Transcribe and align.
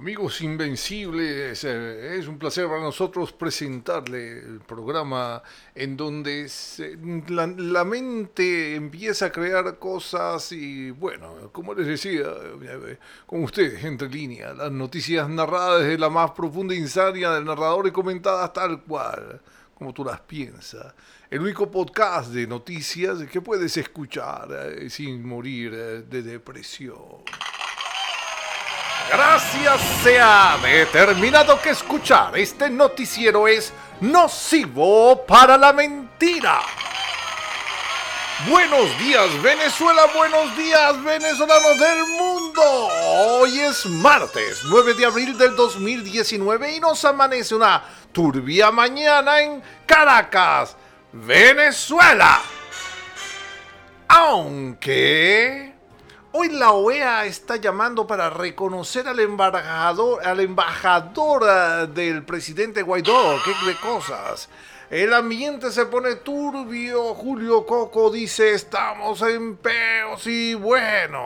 Amigos 0.00 0.40
invencibles, 0.40 1.62
eh, 1.62 2.16
es 2.16 2.26
un 2.26 2.38
placer 2.38 2.66
para 2.66 2.80
nosotros 2.80 3.34
presentarle 3.34 4.38
el 4.38 4.60
programa 4.60 5.42
en 5.74 5.94
donde 5.94 6.50
la, 7.28 7.84
mente 7.84 8.76
empieza 8.76 9.26
a 9.26 9.30
crear 9.30 9.78
cosas 9.78 10.52
y 10.52 10.90
bueno, 10.90 11.50
como 11.52 11.74
les 11.74 11.86
decía, 11.86 12.28
eh, 12.62 12.96
con 13.26 13.44
ustedes 13.44 13.84
entre 13.84 14.08
líneas, 14.08 14.56
las 14.56 14.72
noticias 14.72 15.28
narradas 15.28 15.82
desde 15.82 15.98
la 15.98 16.08
más 16.08 16.30
profunda 16.30 16.74
insania 16.74 17.32
del 17.32 17.44
narrador 17.44 17.86
y 17.86 17.90
comentadas 17.90 18.54
tal 18.54 18.82
cual, 18.84 19.42
como 19.74 19.92
tú 19.92 20.02
las 20.02 20.22
piensas. 20.22 20.94
El 21.28 21.42
único 21.42 21.70
podcast 21.70 22.30
de 22.30 22.46
noticias 22.46 23.18
que 23.30 23.42
puedes 23.42 23.76
escuchar 23.76 24.48
eh, 24.50 24.88
sin 24.88 25.28
morir 25.28 25.72
de 26.06 26.22
depresión. 26.22 27.22
Gracias 29.12 29.80
se 30.04 30.20
ha 30.20 30.56
determinado 30.62 31.60
que 31.60 31.70
escuchar 31.70 32.38
este 32.38 32.70
noticiero 32.70 33.48
es 33.48 33.72
nocivo 34.00 35.26
para 35.26 35.58
la 35.58 35.72
mentira. 35.72 36.60
Buenos 38.48 38.96
días 39.00 39.42
Venezuela, 39.42 40.02
buenos 40.14 40.56
días 40.56 41.02
venezolanos 41.02 41.78
del 41.80 42.06
mundo. 42.06 42.62
Hoy 42.62 43.58
es 43.58 43.84
martes 43.86 44.60
9 44.66 44.94
de 44.94 45.06
abril 45.06 45.36
del 45.36 45.56
2019 45.56 46.76
y 46.76 46.78
nos 46.78 47.04
amanece 47.04 47.56
una 47.56 47.82
turbia 48.12 48.70
mañana 48.70 49.40
en 49.40 49.60
Caracas, 49.86 50.76
Venezuela. 51.12 52.40
Aunque 54.06 55.69
Hoy 56.32 56.48
la 56.50 56.70
OEA 56.70 57.26
está 57.26 57.56
llamando 57.56 58.06
para 58.06 58.30
reconocer 58.30 59.08
al 59.08 59.18
embajador, 59.18 60.24
al 60.24 60.38
eh, 60.38 61.86
del 61.92 62.22
presidente 62.22 62.82
Guaidó. 62.82 63.36
¿Qué 63.44 63.52
de 63.66 63.74
cosas? 63.74 64.48
El 64.90 65.12
ambiente 65.12 65.72
se 65.72 65.86
pone 65.86 66.14
turbio. 66.16 67.14
Julio 67.14 67.66
Coco 67.66 68.10
dice 68.10 68.54
estamos 68.54 69.22
en 69.22 69.56
peos 69.56 70.24
y 70.28 70.54
bueno. 70.54 71.24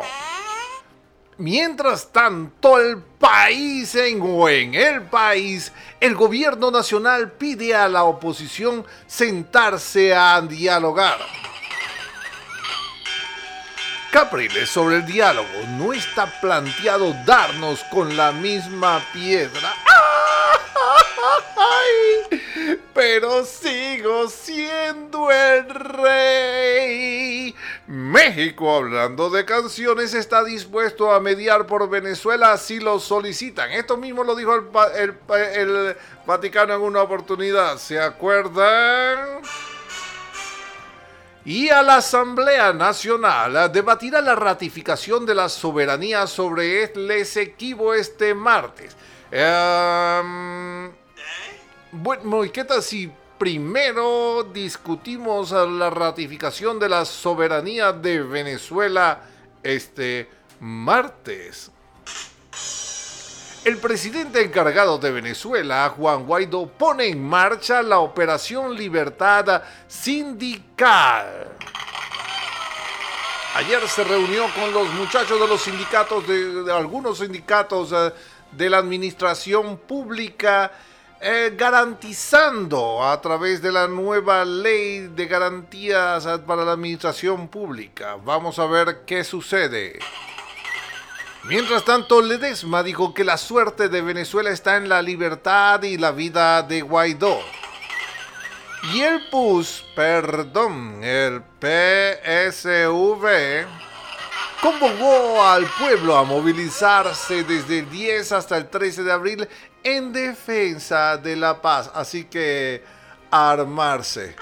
Mientras 1.36 2.10
tanto, 2.10 2.78
el 2.78 2.96
país 2.96 3.94
en, 3.96 4.22
en 4.24 4.74
el 4.74 5.02
país, 5.02 5.70
el 6.00 6.14
gobierno 6.14 6.70
nacional 6.70 7.32
pide 7.32 7.74
a 7.74 7.88
la 7.88 8.04
oposición 8.04 8.86
sentarse 9.06 10.14
a 10.14 10.40
dialogar. 10.40 11.18
Capriles 14.14 14.70
sobre 14.70 14.98
el 14.98 15.06
diálogo. 15.06 15.48
No 15.70 15.92
está 15.92 16.26
planteado 16.40 17.12
darnos 17.26 17.82
con 17.90 18.16
la 18.16 18.30
misma 18.30 19.02
piedra. 19.12 19.74
pero 22.94 23.44
sigo 23.44 24.28
siendo 24.28 25.32
el 25.32 25.68
rey. 25.68 27.56
México, 27.88 28.76
hablando 28.76 29.30
de 29.30 29.44
canciones, 29.44 30.14
está 30.14 30.44
dispuesto 30.44 31.12
a 31.12 31.18
mediar 31.18 31.66
por 31.66 31.90
Venezuela 31.90 32.56
si 32.56 32.78
lo 32.78 33.00
solicitan. 33.00 33.72
Esto 33.72 33.96
mismo 33.96 34.22
lo 34.22 34.36
dijo 34.36 34.54
el, 34.54 35.14
el 35.56 35.96
Vaticano 36.24 36.74
en 36.74 36.82
una 36.82 37.02
oportunidad. 37.02 37.78
¿Se 37.78 37.98
acuerdan? 38.00 39.42
Y 41.44 41.68
a 41.68 41.82
la 41.82 41.96
Asamblea 41.96 42.72
Nacional 42.72 43.70
debatirá 43.70 44.20
la 44.20 44.34
ratificación 44.34 45.26
de 45.26 45.34
la 45.34 45.48
soberanía 45.48 46.26
sobre 46.26 46.84
el 46.84 47.10
Esequibo 47.10 47.92
este 47.92 48.34
martes. 48.34 48.96
Em, 49.30 50.90
bueno, 51.92 52.44
¿y 52.44 52.50
qué 52.50 52.64
tal 52.64 52.82
si 52.82 53.12
primero 53.38 54.42
discutimos 54.54 55.50
la 55.50 55.90
ratificación 55.90 56.78
de 56.78 56.88
la 56.88 57.04
soberanía 57.04 57.92
de 57.92 58.22
Venezuela 58.22 59.20
este 59.62 60.28
martes? 60.60 61.70
El 63.64 63.78
presidente 63.78 64.42
encargado 64.42 64.98
de 64.98 65.10
Venezuela, 65.10 65.90
Juan 65.96 66.26
Guaidó, 66.26 66.66
pone 66.66 67.08
en 67.08 67.26
marcha 67.26 67.80
la 67.80 68.00
Operación 68.00 68.76
Libertad 68.76 69.62
Sindical. 69.88 71.48
Ayer 73.54 73.88
se 73.88 74.04
reunió 74.04 74.44
con 74.54 74.70
los 74.70 74.92
muchachos 74.92 75.40
de 75.40 75.48
los 75.48 75.62
sindicatos, 75.62 76.26
de, 76.28 76.70
algunos 76.70 77.20
sindicatos 77.20 77.90
eh, 77.92 78.12
de 78.52 78.68
la 78.68 78.76
administración 78.76 79.78
pública, 79.78 80.70
eh, 81.18 81.54
garantizando 81.56 83.02
a 83.02 83.18
través 83.22 83.62
de 83.62 83.72
la 83.72 83.88
nueva 83.88 84.44
ley 84.44 85.06
de 85.06 85.24
garantías 85.24 86.28
para 86.46 86.66
la 86.66 86.72
administración 86.72 87.48
pública. 87.48 88.18
Vamos 88.22 88.58
a 88.58 88.66
ver 88.66 89.04
qué 89.06 89.24
sucede. 89.24 90.00
Mientras 91.46 91.84
tanto, 91.84 92.22
Ledesma 92.22 92.82
dijo 92.82 93.12
que 93.12 93.22
la 93.22 93.36
suerte 93.36 93.90
de 93.90 94.00
Venezuela 94.00 94.48
está 94.48 94.78
en 94.78 94.88
la 94.88 95.02
libertad 95.02 95.82
y 95.82 95.98
la 95.98 96.10
vida 96.10 96.62
de 96.62 96.80
Guaidó. 96.80 97.38
Y 98.94 99.02
el 99.02 99.28
PUS, 99.28 99.84
perdón, 99.94 101.04
el 101.04 101.42
PSV, 101.60 103.26
convocó 104.62 105.44
al 105.44 105.66
pueblo 105.78 106.16
a 106.16 106.24
movilizarse 106.24 107.44
desde 107.44 107.80
el 107.80 107.90
10 107.90 108.32
hasta 108.32 108.56
el 108.56 108.70
13 108.70 109.02
de 109.02 109.12
abril 109.12 109.46
en 109.82 110.14
defensa 110.14 111.18
de 111.18 111.36
la 111.36 111.60
paz. 111.60 111.90
Así 111.94 112.24
que 112.24 112.82
armarse. 113.30 114.34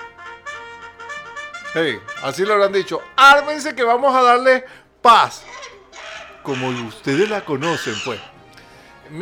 Hey, 1.75 1.99
así 2.23 2.45
lo 2.45 2.53
habrán 2.55 2.73
dicho. 2.73 3.03
Ármense 3.17 3.75
que 3.75 3.83
vamos 3.83 4.15
a 4.15 4.23
darle 4.23 4.65
paz 5.01 5.43
como 6.43 6.69
ustedes 6.87 7.29
la 7.29 7.45
conocen, 7.45 7.95
pues. 8.05 8.21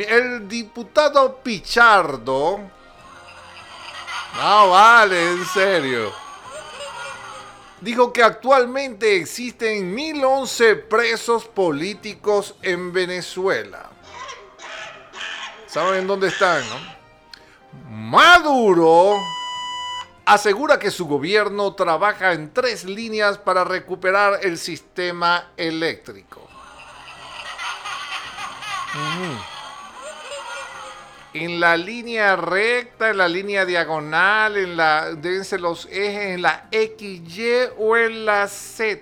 El 0.07 0.47
diputado 0.47 1.37
Pichardo. 1.43 2.59
No, 4.35 4.69
vale, 4.69 5.31
en 5.31 5.45
serio. 5.45 6.11
Dijo 7.81 8.13
que 8.13 8.23
actualmente 8.23 9.17
existen 9.17 9.93
1011 9.93 10.75
presos 10.75 11.45
políticos 11.45 12.55
en 12.61 12.93
Venezuela. 12.93 13.89
¿Saben 15.67 16.05
dónde 16.05 16.27
están, 16.27 16.63
no? 16.69 17.01
Maduro 17.89 19.15
asegura 20.25 20.79
que 20.79 20.91
su 20.91 21.07
gobierno 21.07 21.73
trabaja 21.73 22.33
en 22.33 22.53
tres 22.53 22.85
líneas 22.85 23.37
para 23.37 23.63
recuperar 23.63 24.39
el 24.43 24.57
sistema 24.57 25.51
eléctrico. 25.57 26.50
En 31.33 31.59
la 31.61 31.77
línea 31.77 32.35
recta, 32.35 33.09
en 33.11 33.17
la 33.17 33.27
línea 33.27 33.65
diagonal, 33.65 34.57
en 34.57 34.75
la, 34.75 35.11
deben 35.11 35.45
los 35.61 35.85
ejes 35.85 36.35
en 36.35 36.41
la 36.41 36.67
XY 36.71 37.71
o 37.77 37.95
en 37.95 38.25
la 38.25 38.47
Z. 38.49 39.01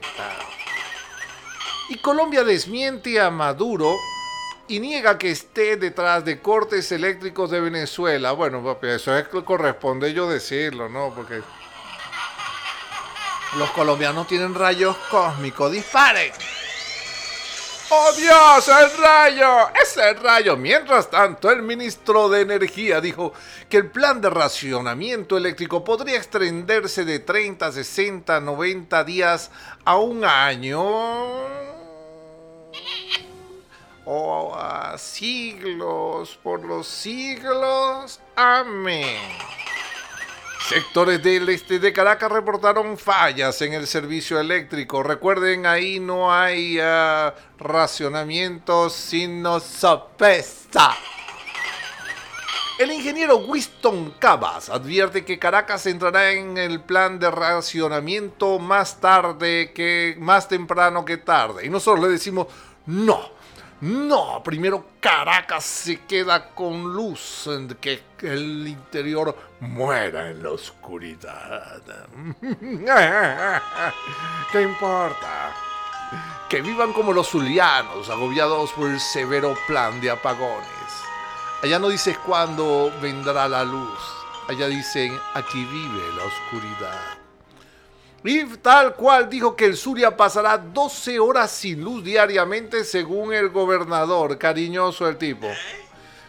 Y 1.90 1.98
Colombia 1.98 2.44
desmiente 2.44 3.20
a 3.20 3.32
Maduro 3.32 3.96
y 4.68 4.80
niega 4.80 5.18
que 5.18 5.32
esté 5.32 5.76
detrás 5.78 6.24
de 6.24 6.40
cortes 6.40 6.92
eléctricos 6.92 7.50
de 7.50 7.60
Venezuela. 7.60 8.34
Bueno, 8.34 8.64
papi, 8.64 8.90
eso 8.90 9.18
es 9.18 9.28
que 9.28 9.44
corresponde 9.44 10.14
yo 10.14 10.30
decirlo, 10.30 10.88
¿no? 10.88 11.12
Porque 11.16 11.42
los 13.58 13.72
colombianos 13.72 14.28
tienen 14.28 14.54
rayos 14.54 14.96
cósmicos. 15.10 15.72
¡Disparen! 15.72 16.32
¡Oh 17.92 18.12
Dios, 18.12 18.68
el 18.68 18.98
rayo! 19.00 19.70
¡Ese 19.82 20.14
rayo! 20.14 20.56
Mientras 20.56 21.09
tanto, 21.09 21.50
el 21.50 21.64
ministro 21.64 22.30
de 22.30 22.41
Energía 22.41 23.02
dijo 23.02 23.34
que 23.68 23.78
el 23.78 23.90
plan 23.90 24.22
de 24.22 24.30
racionamiento 24.30 25.36
eléctrico 25.36 25.84
podría 25.84 26.18
extenderse 26.18 27.03
de 27.03 27.18
30, 27.18 27.72
60, 27.72 28.41
90 28.41 29.03
días 29.06 29.50
a 29.86 29.97
un 29.97 30.24
año 30.24 30.80
o 34.06 34.56
a 34.56 34.96
siglos 35.00 36.38
por 36.44 36.64
los 36.64 36.88
siglos. 36.88 38.20
Amén. 38.35 39.18
Sectores 40.70 41.24
del 41.24 41.50
este 41.50 41.80
de 41.80 41.92
Caracas 41.92 42.32
reportaron 42.32 42.96
fallas 42.96 43.60
en 43.64 43.74
el 43.74 43.88
servicio 43.88 44.40
eléctrico. 44.40 45.02
Recuerden, 45.02 45.66
ahí 45.66 46.00
no 46.00 46.32
hay 46.32 46.80
uh, 46.80 47.32
racionamiento, 47.58 48.88
sino 48.92 49.60
sopesa. 49.60 50.96
El 52.78 52.92
ingeniero 52.92 53.38
Winston 53.38 54.14
Cabas 54.20 54.70
advierte 54.70 55.26
que 55.26 55.40
Caracas 55.40 55.88
entrará 55.88 56.34
en 56.34 56.56
el 56.60 56.82
plan 56.82 57.18
de 57.18 57.32
racionamiento 57.32 58.60
más 58.60 59.02
tarde 59.02 59.72
que 59.74 60.18
más 60.20 60.48
temprano 60.48 61.04
que 61.04 61.18
tarde. 61.18 61.66
Y 61.66 61.70
nosotros 61.72 62.06
le 62.06 62.12
decimos 62.12 62.46
no 62.86 63.39
No, 63.81 64.41
primero 64.43 64.85
Caracas 64.99 65.64
se 65.64 66.02
queda 66.02 66.49
con 66.49 66.93
luz, 66.93 67.49
que 67.79 68.03
el 68.22 68.67
interior 68.67 69.34
muera 69.61 70.29
en 70.29 70.43
la 70.43 70.52
oscuridad. 70.52 71.81
¿Qué 74.52 74.61
importa? 74.61 75.53
Que 76.49 76.61
vivan 76.61 76.91
como 76.91 77.14
los 77.14 77.29
zulianos, 77.29 78.09
agobiados 78.09 78.73
por 78.73 78.90
el 78.90 78.99
severo 78.99 79.55
plan 79.66 80.02
de 80.02 80.11
apagones. 80.11 80.67
Allá 81.64 81.79
no 81.79 81.87
dices 81.87 82.17
cuándo 82.17 82.91
vendrá 83.02 83.47
la 83.47 83.64
luz, 83.64 83.99
allá 84.49 84.67
dicen 84.67 85.17
aquí 85.34 85.64
vive 85.64 86.03
la 86.17 86.23
oscuridad. 86.23 87.19
Y 88.24 88.44
tal 88.58 88.96
cual 88.96 89.30
dijo 89.30 89.56
que 89.56 89.66
el 89.66 89.78
Zulia 89.78 90.16
pasará 90.16 90.58
12 90.58 91.20
horas 91.20 91.52
sin 91.52 91.82
luz 91.82 92.04
diariamente 92.04 92.84
según 92.84 93.34
el 93.34 93.50
gobernador. 93.50 94.38
Cariñoso 94.38 95.08
el 95.08 95.18
tipo. 95.18 95.48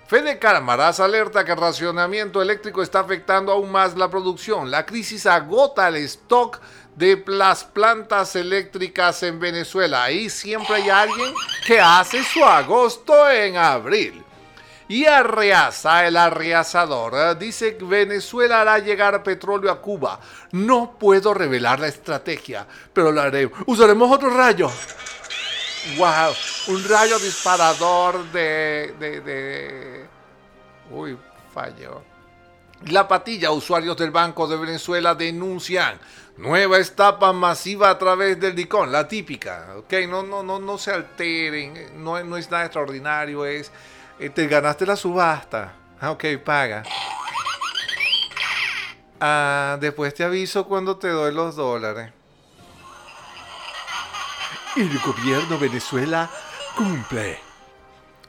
Fede 0.07 0.39
Cámaras 0.39 0.99
alerta 0.99 1.45
que 1.45 1.53
el 1.53 1.59
racionamiento 1.59 2.43
eléctrico 2.43 2.83
está 2.83 3.01
afectando 3.01 3.53
aún 3.53 3.71
más 3.71 3.97
la 3.97 4.11
producción. 4.11 4.71
La 4.71 4.85
crisis 4.85 5.27
agota 5.27 5.89
el 5.89 5.97
stock 5.97 6.61
de 6.97 7.23
las 7.27 7.65
plantas 7.65 8.35
eléctricas 8.35 9.23
en 9.23 9.39
Venezuela. 9.39 10.05
Ahí 10.05 10.29
siempre 10.29 10.77
hay 10.77 10.91
alguien 10.91 11.33
que 11.67 11.81
hace 11.81 12.25
su 12.25 12.45
agosto 12.45 13.31
en 13.31 13.57
abril. 13.57 14.25
Y 14.91 15.07
Arreaza, 15.07 16.05
el 16.05 16.17
arreazador, 16.17 17.15
¿eh? 17.15 17.37
dice 17.39 17.77
que 17.77 17.85
Venezuela 17.85 18.61
hará 18.61 18.81
llegar 18.81 19.23
petróleo 19.23 19.71
a 19.71 19.81
Cuba. 19.81 20.19
No 20.51 20.99
puedo 20.99 21.33
revelar 21.33 21.79
la 21.79 21.87
estrategia, 21.87 22.67
pero 22.93 23.13
lo 23.13 23.21
haré. 23.21 23.49
Usaremos 23.67 24.11
otro 24.11 24.37
rayo. 24.37 24.69
¡Wow! 25.97 26.35
Un 26.75 26.89
rayo 26.89 27.21
disparador 27.21 28.33
de... 28.33 28.97
de, 28.99 29.21
de... 29.21 30.07
Uy, 30.91 31.17
falló. 31.55 32.03
La 32.87 33.07
patilla, 33.07 33.53
usuarios 33.53 33.97
del 33.97 34.11
Banco 34.11 34.49
de 34.49 34.57
Venezuela 34.57 35.15
denuncian 35.15 36.01
nueva 36.37 36.79
estafa 36.79 37.33
masiva 37.33 37.91
a 37.91 37.97
través 37.99 38.41
del 38.41 38.57
DICON, 38.57 38.91
la 38.91 39.07
típica, 39.07 39.69
¿ok? 39.77 39.93
No, 40.09 40.25
no, 40.25 40.43
no, 40.43 40.59
no 40.59 40.79
se 40.79 40.91
alteren, 40.91 42.03
no, 42.03 42.21
no 42.25 42.37
es 42.37 42.51
nada 42.51 42.65
extraordinario, 42.65 43.47
es 43.47 43.71
te 44.29 44.47
ganaste 44.47 44.85
la 44.85 44.97
subasta. 44.97 45.73
Ah, 45.99 46.11
ok, 46.11 46.25
paga. 46.45 46.83
Ah, 49.19 49.79
después 49.81 50.15
te 50.15 50.25
aviso 50.25 50.67
cuando 50.67 50.97
te 50.97 51.09
doy 51.09 51.33
los 51.33 51.57
dólares. 51.57 52.13
El 54.77 54.99
gobierno 55.01 55.59
Venezuela 55.59 56.31
cumple. 56.77 57.39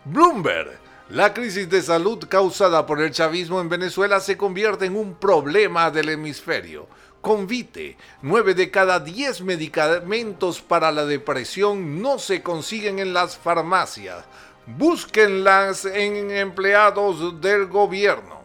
Bloomberg. 0.05 0.79
La 1.09 1.33
crisis 1.33 1.69
de 1.69 1.81
salud 1.81 2.25
causada 2.29 2.85
por 2.85 3.01
el 3.01 3.11
chavismo 3.11 3.59
en 3.59 3.67
Venezuela 3.67 4.21
se 4.21 4.37
convierte 4.37 4.85
en 4.85 4.95
un 4.95 5.15
problema 5.15 5.91
del 5.91 6.09
hemisferio. 6.09 6.87
Convite, 7.19 7.97
9 8.21 8.53
de 8.53 8.71
cada 8.71 8.99
10 8.99 9.41
medicamentos 9.41 10.61
para 10.61 10.91
la 10.91 11.05
depresión 11.05 12.01
no 12.01 12.17
se 12.17 12.41
consiguen 12.41 12.99
en 12.99 13.13
las 13.13 13.37
farmacias 13.37 14.25
búsquenlas 14.65 15.85
en 15.85 16.31
empleados 16.31 17.41
del 17.41 17.67
gobierno. 17.67 18.41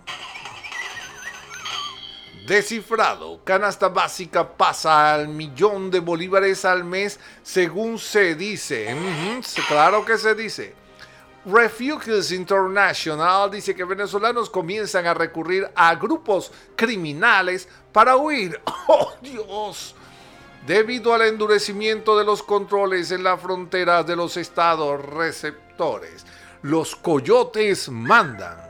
Descifrado, 2.47 3.41
canasta 3.43 3.89
básica 3.89 4.57
pasa 4.57 5.15
al 5.15 5.27
millón 5.27 5.91
de 5.91 5.99
bolívares 5.99 6.65
al 6.65 6.85
mes 6.85 7.19
según 7.43 7.99
se 7.99 8.37
dice. 8.37 8.97
claro 9.67 10.05
que 10.05 10.17
se 10.17 10.35
dice. 10.35 10.75
Refugees 11.45 12.33
International 12.33 13.51
dice 13.51 13.75
que 13.75 13.85
venezolanos 13.85 14.51
comienzan 14.51 15.07
a 15.07 15.15
recurrir 15.15 15.69
a 15.75 15.95
grupos 15.97 16.53
criminales 16.77 17.69
para 17.93 18.17
huir. 18.17 18.61
¡Oh, 18.89 19.13
Dios! 19.21 19.97
Debido 20.67 21.15
al 21.15 21.23
endurecimiento 21.23 22.19
de 22.19 22.25
los 22.25 22.43
controles 22.43 23.13
en 23.13 23.23
la 23.23 23.39
frontera 23.39 24.03
de 24.03 24.17
los 24.17 24.37
estados 24.37 25.01
receptores, 25.05 26.27
los 26.63 26.97
coyotes 26.97 27.89
mandan. 27.89 28.67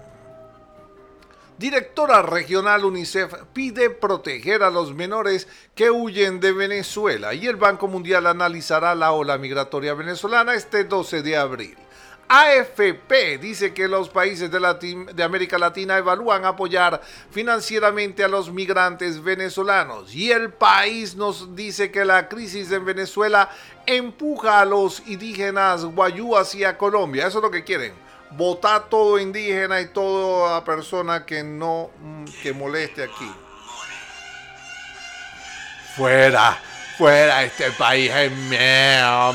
Directora 1.57 2.21
regional 2.21 2.85
UNICEF 2.85 3.33
pide 3.55 3.89
proteger 3.89 4.63
a 4.63 4.69
los 4.69 4.93
menores 4.95 5.49
que 5.75 5.91
huyen 5.91 6.39
de 6.39 6.53
Venezuela 6.53 7.33
y 7.33 7.47
el 7.47 7.57
Banco 7.57 7.89
Mundial 7.89 8.27
analizará 8.27 8.95
la 8.95 9.13
ola 9.13 9.39
migratoria 9.39 9.95
venezolana 9.95 10.53
este 10.53 10.85
12 10.85 11.23
de 11.23 11.37
abril. 11.39 11.79
AFP 12.29 13.39
dice 13.39 13.73
que 13.73 13.87
los 13.87 14.09
países 14.09 14.51
de, 14.51 15.23
América 15.23 15.59
Latina 15.59 15.97
evalúan 15.97 16.45
apoyar 16.45 17.01
financieramente 17.31 18.25
a 18.25 18.29
los 18.29 18.51
migrantes 18.51 19.23
venezolanos 19.23 20.13
y 20.15 20.33
el 20.33 20.53
país 20.53 21.15
nos 21.15 21.55
dice 21.55 21.93
que 21.93 22.05
la 22.05 22.29
crisis 22.29 22.73
en 22.73 22.85
Venezuela 22.85 23.49
empuja 23.87 24.61
a 24.61 24.65
los 24.65 25.07
indígenas 25.07 25.85
guayú 25.85 26.37
hacia 26.37 26.77
Colombia. 26.77 27.29
Eso 27.29 27.39
es 27.39 27.45
lo 27.45 27.51
que 27.51 27.63
quieren. 27.63 27.93
Votar 28.31 28.89
todo 28.89 29.21
indígena 29.21 29.81
y 29.81 29.87
toda 29.87 30.65
persona 30.65 31.25
que 31.25 31.45
no 31.45 31.91
mm, 32.01 32.25
que 32.43 32.53
moleste 32.53 33.05
aquí. 33.05 33.33
Fuera, 35.97 36.59
fuera 36.99 37.45
este 37.45 37.71
país 37.71 38.11
es 38.13 38.33
mío 38.33 39.33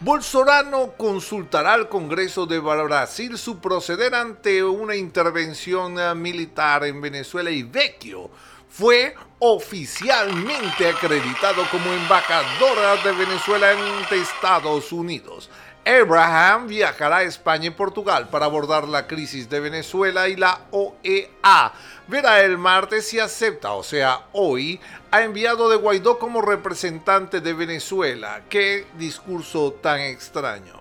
Bolsonaro 0.00 0.94
consultará 0.98 1.72
al 1.72 1.88
Congreso 1.88 2.44
de 2.44 2.58
Brasil 2.58 3.38
su 3.38 3.60
proceder 3.60 4.14
ante 4.14 4.62
una 4.62 4.94
intervención 4.94 5.98
eh, 5.98 6.14
militar 6.14 6.84
en 6.84 7.00
Venezuela 7.00 7.50
y 7.50 7.62
Vecchio 7.62 8.30
fue 8.68 9.14
oficialmente 9.38 10.86
acreditado 10.86 11.64
como 11.70 11.94
embajadora 11.94 12.96
de 13.02 13.12
Venezuela 13.12 13.70
ante 13.70 14.18
Estados 14.18 14.92
Unidos. 14.92 15.48
Abraham 15.86 16.66
viajará 16.66 17.18
a 17.18 17.22
España 17.22 17.66
y 17.66 17.70
Portugal 17.70 18.28
para 18.28 18.46
abordar 18.46 18.88
la 18.88 19.06
crisis 19.06 19.48
de 19.48 19.60
Venezuela 19.60 20.28
y 20.28 20.34
la 20.34 20.62
OEA. 20.72 21.72
Verá 22.08 22.40
el 22.40 22.58
martes 22.58 23.06
si 23.06 23.20
acepta, 23.20 23.70
o 23.70 23.84
sea, 23.84 24.26
hoy, 24.32 24.80
ha 25.12 25.22
enviado 25.22 25.68
de 25.68 25.76
Guaidó 25.76 26.18
como 26.18 26.42
representante 26.42 27.40
de 27.40 27.52
Venezuela. 27.52 28.42
Qué 28.48 28.84
discurso 28.98 29.74
tan 29.80 30.00
extraño. 30.00 30.74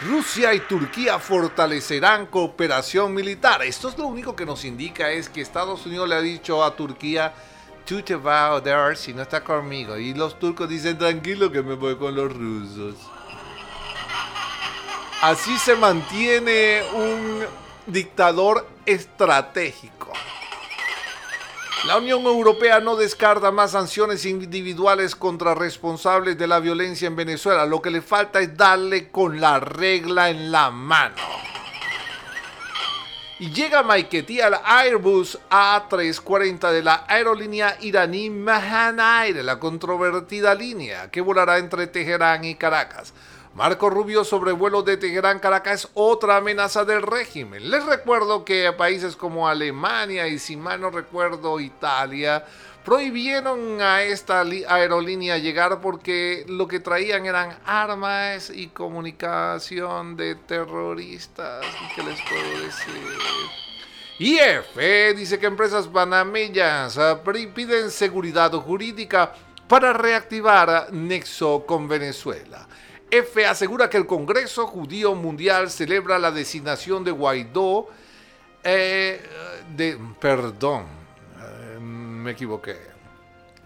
Rusia 0.00 0.54
y 0.54 0.60
Turquía 0.60 1.18
fortalecerán 1.18 2.26
cooperación 2.26 3.12
militar. 3.12 3.62
Esto 3.62 3.90
es 3.90 3.98
lo 3.98 4.06
único 4.06 4.34
que 4.34 4.46
nos 4.46 4.64
indica 4.64 5.10
es 5.10 5.28
que 5.28 5.42
Estados 5.42 5.84
Unidos 5.84 6.08
le 6.08 6.14
ha 6.14 6.20
dicho 6.22 6.64
a 6.64 6.74
Turquía, 6.74 7.34
tú 7.84 8.00
te 8.00 8.14
vas 8.14 8.50
a 8.50 8.54
odiar 8.54 8.96
si 8.96 9.12
no 9.12 9.20
está 9.20 9.44
conmigo. 9.44 9.98
Y 9.98 10.14
los 10.14 10.38
turcos 10.38 10.66
dicen, 10.66 10.96
tranquilo 10.96 11.52
que 11.52 11.62
me 11.62 11.74
voy 11.74 11.96
con 11.96 12.14
los 12.14 12.32
rusos. 12.32 12.96
Así 15.22 15.58
se 15.58 15.76
mantiene 15.76 16.82
un 16.92 17.44
dictador 17.86 18.66
estratégico. 18.84 20.12
La 21.86 21.98
Unión 21.98 22.22
Europea 22.22 22.80
no 22.80 22.96
descarta 22.96 23.50
más 23.50 23.72
sanciones 23.72 24.24
individuales 24.24 25.14
contra 25.14 25.54
responsables 25.54 26.38
de 26.38 26.46
la 26.46 26.58
violencia 26.58 27.06
en 27.06 27.14
Venezuela. 27.14 27.66
Lo 27.66 27.82
que 27.82 27.90
le 27.90 28.00
falta 28.00 28.40
es 28.40 28.56
darle 28.56 29.10
con 29.10 29.38
la 29.38 29.60
regla 29.60 30.30
en 30.30 30.50
la 30.50 30.70
mano. 30.70 31.16
Y 33.38 33.50
llega 33.50 33.82
Maiketi 33.82 34.40
al 34.40 34.58
Airbus 34.64 35.38
A340 35.50 36.70
de 36.70 36.82
la 36.82 37.04
aerolínea 37.06 37.76
iraní 37.80 38.30
Mahan 38.30 39.00
Air, 39.00 39.44
la 39.44 39.58
controvertida 39.58 40.54
línea 40.54 41.10
que 41.10 41.20
volará 41.20 41.58
entre 41.58 41.86
Teherán 41.88 42.44
y 42.44 42.54
Caracas. 42.54 43.12
Marco 43.54 43.88
Rubio 43.88 44.24
sobre 44.24 44.50
vuelos 44.50 44.84
de 44.84 44.96
Teherán 44.96 45.38
Caracas 45.38 45.84
es 45.84 45.90
otra 45.94 46.38
amenaza 46.38 46.84
del 46.84 47.02
régimen. 47.02 47.70
Les 47.70 47.86
recuerdo 47.86 48.44
que 48.44 48.72
países 48.72 49.14
como 49.14 49.46
Alemania 49.46 50.26
y 50.26 50.40
si 50.40 50.56
mal 50.56 50.80
no 50.80 50.90
recuerdo 50.90 51.60
Italia 51.60 52.44
prohibieron 52.84 53.80
a 53.80 54.02
esta 54.02 54.40
aerolínea 54.40 55.38
llegar 55.38 55.80
porque 55.80 56.44
lo 56.48 56.66
que 56.66 56.80
traían 56.80 57.26
eran 57.26 57.56
armas 57.64 58.50
y 58.50 58.66
comunicación 58.66 60.16
de 60.16 60.34
terroristas. 60.34 61.64
¿Qué 61.94 62.02
les 62.02 62.20
puedo 62.22 62.60
decir? 62.60 62.94
IF 64.18 65.16
dice 65.16 65.38
que 65.38 65.46
empresas 65.46 65.86
panameñas 65.86 66.98
ah, 66.98 67.22
piden 67.22 67.92
seguridad 67.92 68.50
jurídica 68.50 69.32
para 69.68 69.92
reactivar 69.92 70.92
nexo 70.92 71.64
con 71.64 71.86
Venezuela. 71.86 72.66
F 73.14 73.46
asegura 73.46 73.88
que 73.88 73.96
el 73.96 74.06
Congreso 74.06 74.66
Judío 74.66 75.14
Mundial 75.14 75.70
celebra 75.70 76.18
la 76.18 76.32
designación 76.32 77.04
de 77.04 77.12
Guaidó 77.12 77.88
eh, 78.64 79.20
perdón, 80.18 80.86
eh, 81.38 81.78
me 81.78 82.32
equivoqué. 82.32 82.76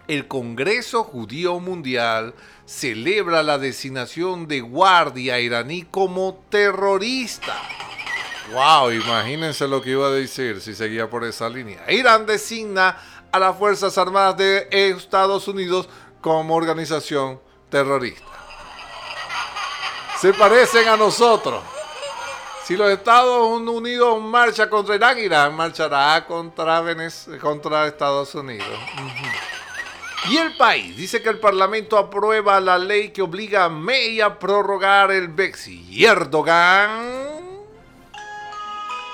El 0.07 0.27
Congreso 0.27 1.03
Judío 1.03 1.59
Mundial 1.59 2.35
celebra 2.65 3.41
la 3.41 3.57
designación 3.57 4.47
de 4.47 4.61
guardia 4.61 5.39
iraní 5.39 5.83
como 5.83 6.43
terrorista. 6.49 7.55
Wow, 8.51 8.91
imagínense 8.91 9.67
lo 9.67 9.81
que 9.81 9.91
iba 9.91 10.07
a 10.07 10.11
decir 10.11 10.61
si 10.61 10.75
seguía 10.75 11.09
por 11.09 11.23
esa 11.23 11.49
línea. 11.49 11.91
Irán 11.91 12.27
designa 12.27 12.97
a 13.31 13.39
las 13.39 13.57
Fuerzas 13.57 13.97
Armadas 13.97 14.37
de 14.37 14.67
Estados 14.71 15.47
Unidos 15.47 15.89
como 16.21 16.55
organización 16.55 17.39
terrorista 17.69 18.38
se 20.19 20.33
parecen 20.33 20.87
a 20.87 20.97
nosotros. 20.97 21.63
Si 22.65 22.75
los 22.77 22.91
Estados 22.91 23.47
Unidos 23.47 24.21
marchan 24.21 24.69
contra 24.69 24.95
Irán, 24.95 25.17
Irán 25.17 25.55
marchará 25.55 26.25
contra, 26.27 26.83
contra 27.41 27.87
Estados 27.87 28.35
Unidos. 28.35 28.67
Y 30.29 30.37
el 30.37 30.55
país 30.57 30.95
dice 30.95 31.21
que 31.23 31.29
el 31.29 31.39
Parlamento 31.39 31.97
aprueba 31.97 32.59
la 32.59 32.77
ley 32.77 33.09
que 33.09 33.21
obliga 33.21 33.65
a 33.65 33.69
May 33.69 34.21
a 34.21 34.37
prorrogar 34.37 35.09
el 35.11 35.29
Brexit. 35.29 35.89
Y 35.89 36.05
Erdogan 36.05 37.39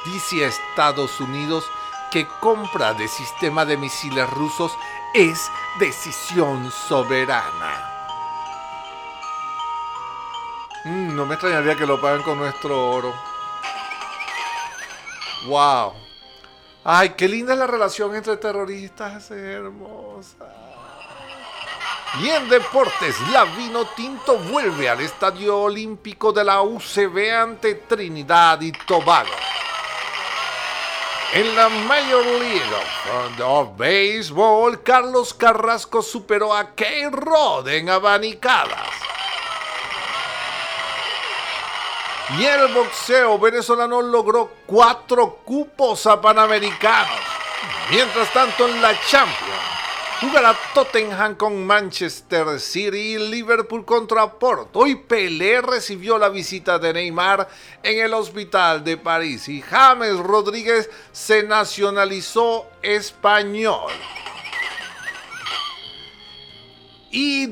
dice 0.06 0.44
a 0.44 0.48
Estados 0.50 1.20
Unidos 1.22 1.64
que 2.12 2.28
compra 2.42 2.94
de 2.94 3.08
sistema 3.08 3.64
de 3.64 3.78
misiles 3.78 4.30
rusos 4.32 4.72
es 5.14 5.50
decisión 5.80 6.72
soberana. 6.72 7.95
Mm, 10.86 11.16
no 11.16 11.26
me 11.26 11.34
extrañaría 11.34 11.76
que 11.76 11.88
lo 11.88 12.00
paguen 12.00 12.22
con 12.22 12.38
nuestro 12.38 12.92
oro. 12.92 13.14
Wow. 15.48 15.94
Ay, 16.84 17.10
qué 17.18 17.28
linda 17.28 17.54
es 17.54 17.60
la 17.60 17.66
relación 17.66 18.16
entre 18.16 18.38
terroristas, 18.38 19.32
hermosa. 19.32 20.46
Y 22.22 22.30
en 22.30 22.48
deportes, 22.48 23.20
la 23.32 23.46
Vino 23.46 23.86
Tinto 23.96 24.38
vuelve 24.38 24.88
al 24.88 25.02
Estadio 25.02 25.60
Olímpico 25.62 26.32
de 26.32 26.44
la 26.44 26.62
UCB 26.62 27.32
ante 27.36 27.76
Trinidad 27.76 28.62
y 28.62 28.72
Tobago. 28.72 29.32
En 31.34 31.56
la 31.56 31.68
Major 31.68 32.24
League 32.24 33.42
of 33.44 33.76
Baseball, 33.76 34.84
Carlos 34.84 35.34
Carrasco 35.34 36.04
superó 36.04 36.54
a 36.54 36.76
Kay 36.76 37.10
Rod 37.10 37.68
abanicadas. 37.90 39.15
Y 42.30 42.44
el 42.44 42.74
boxeo 42.74 43.38
venezolano 43.38 44.02
logró 44.02 44.52
cuatro 44.66 45.42
cupos 45.46 46.08
a 46.08 46.20
Panamericanos. 46.20 47.20
Mientras 47.92 48.34
tanto, 48.34 48.68
en 48.68 48.82
la 48.82 49.00
Champions, 49.08 49.62
jugará 50.20 50.58
Tottenham 50.74 51.36
con 51.36 51.66
Manchester 51.68 52.60
City 52.60 53.14
y 53.14 53.18
Liverpool 53.20 53.86
contra 53.86 54.28
Porto. 54.28 54.88
Y 54.88 54.96
Pelé 54.96 55.62
recibió 55.62 56.18
la 56.18 56.30
visita 56.30 56.80
de 56.80 56.94
Neymar 56.94 57.48
en 57.84 58.00
el 58.00 58.14
hospital 58.16 58.84
de 58.84 58.98
París. 58.98 59.48
Y 59.48 59.62
James 59.62 60.18
Rodríguez 60.18 60.90
se 61.12 61.44
nacionalizó 61.44 62.66
español. 62.82 63.92
Y 67.18 67.48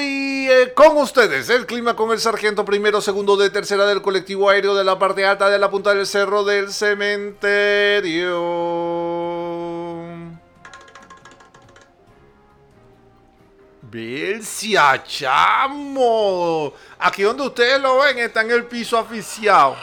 eh, 0.00 0.72
con 0.74 0.96
ustedes, 0.96 1.48
el 1.48 1.66
clima 1.66 1.94
con 1.94 2.10
el 2.10 2.18
sargento 2.18 2.64
primero, 2.64 3.00
segundo 3.00 3.36
de 3.36 3.48
tercera 3.48 3.86
del 3.86 4.02
colectivo 4.02 4.50
aéreo 4.50 4.74
de 4.74 4.82
la 4.82 4.98
parte 4.98 5.24
alta 5.24 5.48
de 5.48 5.56
la 5.56 5.70
punta 5.70 5.94
del 5.94 6.04
cerro 6.04 6.42
del 6.42 6.72
cementerio. 6.72 8.34
Belcia, 13.82 15.04
chamo. 15.04 16.74
Aquí 16.98 17.22
donde 17.22 17.44
ustedes 17.44 17.80
lo 17.80 17.98
ven 17.98 18.18
está 18.18 18.40
en 18.40 18.50
el 18.50 18.64
piso 18.64 18.98
aficiado. 18.98 19.76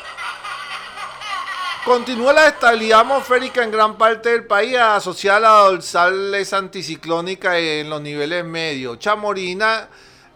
Continúa 1.85 2.31
la 2.31 2.47
estabilidad 2.47 2.99
atmosférica 2.99 3.63
en 3.63 3.71
gran 3.71 3.97
parte 3.97 4.29
del 4.29 4.45
país 4.45 4.77
asociada 4.77 5.37
a 5.37 5.39
la 5.39 5.69
dorsales 5.71 6.53
anticiclónica 6.53 7.57
en 7.57 7.89
los 7.89 7.99
niveles 7.99 8.45
medios. 8.45 8.99
Chamorina, 8.99 9.89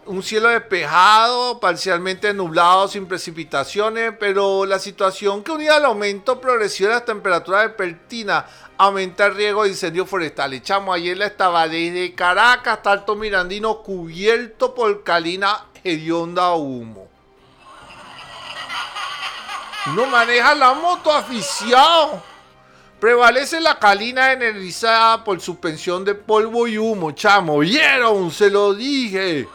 un 0.06 0.24
cielo 0.24 0.48
despejado, 0.48 1.60
parcialmente 1.60 2.34
nublado, 2.34 2.88
sin 2.88 3.06
precipitaciones, 3.06 4.12
pero 4.18 4.66
la 4.66 4.80
situación 4.80 5.44
que 5.44 5.52
unida 5.52 5.76
al 5.76 5.84
aumento 5.84 6.40
progresivo 6.40 6.88
de 6.88 6.96
las 6.96 7.04
temperaturas 7.04 7.62
de 7.62 7.70
Pertina 7.70 8.44
aumenta 8.76 9.26
el 9.26 9.36
riesgo 9.36 9.62
de 9.62 9.68
incendios 9.68 10.08
forestales. 10.10 10.62
Chamo, 10.62 10.92
ayer 10.92 11.16
la 11.16 11.26
estaba 11.26 11.68
desde 11.68 12.12
Caracas 12.16 12.78
hasta 12.78 12.90
Alto 12.90 13.14
Mirandino 13.14 13.84
cubierto 13.84 14.74
por 14.74 15.04
calina 15.04 15.66
hedionda 15.84 16.52
humo. 16.54 17.15
No 19.94 20.06
maneja 20.06 20.54
la 20.54 20.74
moto 20.74 21.12
aficiado. 21.12 22.22
Prevalece 22.98 23.60
la 23.60 23.78
calina 23.78 24.32
energizada 24.32 25.22
por 25.22 25.40
suspensión 25.40 26.04
de 26.04 26.14
polvo 26.14 26.66
y 26.66 26.78
humo, 26.78 27.12
chamo. 27.12 27.58
¿Vieron? 27.58 28.30
Se 28.30 28.50
lo 28.50 28.74
dije. 28.74 29.46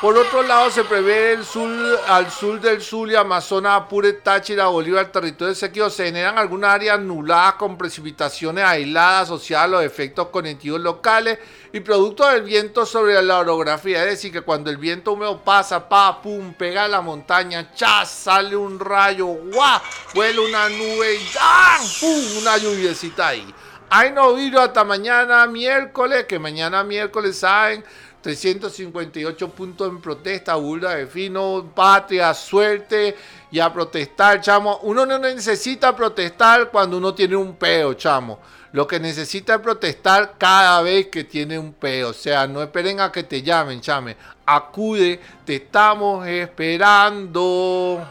Por 0.00 0.16
otro 0.16 0.42
lado, 0.42 0.70
se 0.70 0.82
prevé 0.82 1.34
el 1.34 1.44
sur, 1.44 1.70
al 2.08 2.30
sur 2.30 2.58
del 2.58 2.80
sur 2.80 3.10
y 3.10 3.14
Amazonas, 3.14 3.82
Apure, 3.82 4.14
Táchira, 4.14 4.66
Bolívar, 4.68 5.12
territorio 5.12 5.52
de 5.52 5.90
se 5.90 6.04
generan 6.06 6.38
algunas 6.38 6.70
áreas 6.70 6.98
nubladas 6.98 7.54
con 7.54 7.76
precipitaciones 7.76 8.64
aisladas 8.64 9.24
asociadas 9.24 9.66
a 9.66 9.68
los 9.68 9.84
efectos 9.84 10.28
cognitivos 10.28 10.80
locales 10.80 11.38
y 11.72 11.80
producto 11.80 12.26
del 12.28 12.42
viento 12.42 12.84
sobre 12.84 13.20
la 13.22 13.38
orografía. 13.38 14.04
Es 14.04 14.10
decir, 14.10 14.32
que 14.32 14.42
cuando 14.42 14.70
el 14.70 14.76
viento 14.76 15.12
húmedo 15.12 15.42
pasa, 15.42 15.88
pa, 15.88 16.20
pum, 16.20 16.54
pega 16.54 16.88
la 16.88 17.00
montaña, 17.00 17.72
chas, 17.74 18.10
sale 18.10 18.56
un 18.56 18.78
rayo, 18.78 19.26
guau, 19.26 19.80
vuela 20.14 20.40
una 20.40 20.68
nube 20.68 21.14
y 21.14 21.28
¡ah! 21.40 21.78
pum, 22.00 22.38
una 22.40 22.56
lluviecita 22.58 23.28
ahí. 23.28 23.54
Hay 23.92 24.12
no 24.12 24.36
hasta 24.60 24.84
mañana 24.84 25.46
miércoles, 25.48 26.24
que 26.26 26.38
mañana 26.38 26.84
miércoles 26.84 27.38
saben 27.38 27.84
358 28.20 29.48
puntos 29.48 29.88
en 29.88 30.00
protesta, 30.00 30.54
burda 30.54 30.94
de 30.94 31.06
fino, 31.06 31.72
patria, 31.74 32.32
suerte 32.34 33.16
y 33.50 33.58
a 33.58 33.72
protestar, 33.72 34.40
chamo. 34.40 34.78
Uno 34.82 35.06
no 35.06 35.18
necesita 35.18 35.96
protestar 35.96 36.70
cuando 36.70 36.98
uno 36.98 37.14
tiene 37.14 37.34
un 37.34 37.56
peo, 37.56 37.94
chamo. 37.94 38.38
Lo 38.72 38.86
que 38.86 39.00
necesita 39.00 39.54
es 39.54 39.60
protestar 39.60 40.34
cada 40.38 40.80
vez 40.82 41.08
que 41.08 41.24
tiene 41.24 41.58
un 41.58 41.72
peo. 41.72 42.10
O 42.10 42.12
sea, 42.12 42.46
no 42.46 42.62
esperen 42.62 43.00
a 43.00 43.10
que 43.10 43.24
te 43.24 43.42
llamen, 43.42 43.80
chame. 43.80 44.16
Acude, 44.46 45.20
te 45.44 45.56
estamos 45.56 46.26
esperando. 46.26 48.06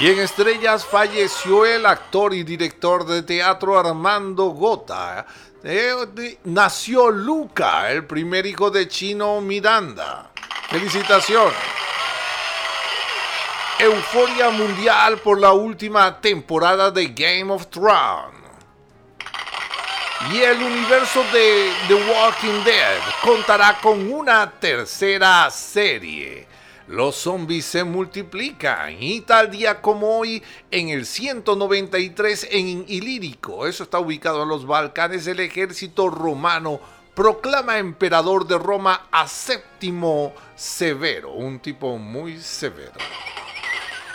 Y 0.00 0.06
en 0.08 0.20
Estrellas 0.20 0.84
falleció 0.84 1.64
el 1.66 1.84
actor 1.86 2.34
y 2.34 2.42
director 2.42 3.06
de 3.06 3.22
teatro 3.22 3.78
Armando 3.78 4.46
Gota. 4.50 5.26
Eh, 5.62 6.38
nació 6.44 7.10
Luca, 7.10 7.90
el 7.90 8.06
primer 8.06 8.46
hijo 8.46 8.70
de 8.70 8.86
Chino 8.88 9.40
Miranda. 9.40 10.30
Felicitaciones. 10.68 11.56
Euforia 13.82 14.50
mundial 14.50 15.16
por 15.20 15.40
la 15.40 15.54
última 15.54 16.20
temporada 16.20 16.90
de 16.90 17.06
Game 17.06 17.50
of 17.50 17.68
Thrones. 17.68 18.38
Y 20.30 20.40
el 20.40 20.62
universo 20.62 21.24
de 21.32 21.72
The 21.88 21.94
Walking 21.94 22.62
Dead 22.62 22.98
contará 23.22 23.78
con 23.80 24.12
una 24.12 24.50
tercera 24.50 25.50
serie. 25.50 26.46
Los 26.88 27.16
zombies 27.16 27.64
se 27.64 27.82
multiplican 27.82 29.02
y 29.02 29.22
tal 29.22 29.50
día 29.50 29.80
como 29.80 30.18
hoy 30.18 30.42
en 30.70 30.90
el 30.90 31.06
193 31.06 32.48
en 32.50 32.84
Ilírico, 32.86 33.66
eso 33.66 33.84
está 33.84 33.98
ubicado 33.98 34.42
en 34.42 34.50
los 34.50 34.66
Balcanes, 34.66 35.26
el 35.26 35.40
ejército 35.40 36.10
romano 36.10 36.80
proclama 37.14 37.78
emperador 37.78 38.46
de 38.46 38.58
Roma 38.58 39.06
a 39.10 39.26
Séptimo 39.26 40.34
Severo, 40.54 41.32
un 41.32 41.60
tipo 41.60 41.96
muy 41.96 42.38
severo. 42.38 42.92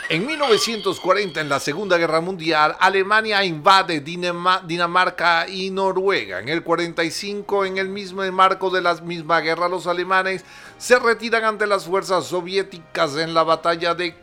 En 0.08 0.24
1940, 0.24 1.40
en 1.40 1.48
la 1.48 1.58
Segunda 1.58 1.98
Guerra 1.98 2.20
Mundial, 2.20 2.76
Alemania 2.78 3.44
invade 3.44 3.98
Dinamarca 3.98 5.48
y 5.48 5.70
Noruega. 5.70 6.38
En 6.38 6.48
el 6.48 6.62
45, 6.62 7.64
en 7.64 7.78
el 7.78 7.88
mismo 7.88 8.22
marco 8.30 8.70
de 8.70 8.82
la 8.82 8.94
misma 8.94 9.40
guerra, 9.40 9.68
los 9.68 9.88
alemanes 9.88 10.44
se 10.78 11.00
retiran 11.00 11.42
ante 11.42 11.66
las 11.66 11.86
fuerzas 11.86 12.26
soviéticas 12.26 13.16
en 13.16 13.34
la 13.34 13.42
batalla 13.42 13.96
de, 13.96 14.14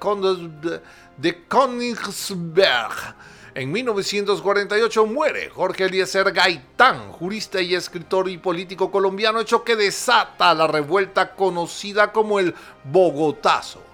de 1.17 1.43
Königsberg. 1.49 3.15
En 3.53 3.69
1948 3.73 5.05
muere 5.05 5.49
Jorge 5.49 5.83
Eliezer 5.83 6.31
Gaitán, 6.31 7.11
jurista 7.11 7.61
y 7.61 7.75
escritor 7.75 8.29
y 8.29 8.37
político 8.37 8.89
colombiano, 8.89 9.41
hecho 9.41 9.65
que 9.65 9.75
desata 9.75 10.53
la 10.53 10.65
revuelta 10.65 11.35
conocida 11.35 12.13
como 12.13 12.39
el 12.39 12.55
Bogotazo. 12.85 13.92